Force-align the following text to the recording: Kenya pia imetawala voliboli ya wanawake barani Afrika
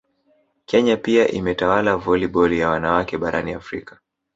Kenya 0.65 0.97
pia 0.97 1.27
imetawala 1.27 1.95
voliboli 1.95 2.59
ya 2.59 2.69
wanawake 2.69 3.17
barani 3.17 3.53
Afrika 3.53 3.99